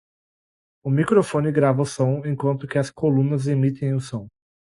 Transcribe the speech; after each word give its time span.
O 0.83 0.89
microfone 0.89 1.51
grava 1.51 1.85
som, 1.85 2.25
enquanto 2.25 2.67
que 2.67 2.79
as 2.79 2.89
colunas 2.89 3.45
emitem 3.45 3.99
som. 4.09 4.27